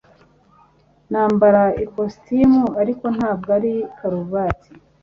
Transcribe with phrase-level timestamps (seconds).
[1.11, 4.71] Nambara ikositimu ariko ntabwo ari karuvati